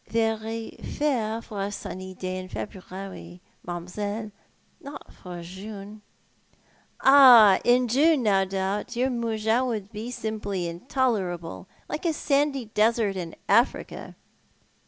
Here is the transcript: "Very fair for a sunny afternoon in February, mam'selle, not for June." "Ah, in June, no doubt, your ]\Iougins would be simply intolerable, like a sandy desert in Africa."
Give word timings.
"Very 0.07 0.77
fair 0.81 1.43
for 1.43 1.61
a 1.61 1.71
sunny 1.71 2.13
afternoon 2.15 2.37
in 2.37 2.47
February, 2.49 3.39
mam'selle, 3.61 4.31
not 4.79 5.13
for 5.13 5.43
June." 5.43 6.01
"Ah, 7.01 7.59
in 7.63 7.87
June, 7.87 8.23
no 8.23 8.43
doubt, 8.43 8.95
your 8.95 9.11
]\Iougins 9.11 9.67
would 9.67 9.91
be 9.91 10.09
simply 10.09 10.65
intolerable, 10.67 11.67
like 11.87 12.07
a 12.07 12.13
sandy 12.13 12.65
desert 12.65 13.15
in 13.15 13.35
Africa." 13.47 14.15